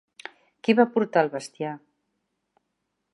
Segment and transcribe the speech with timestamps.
[0.67, 1.75] Qui va portar el bestiar?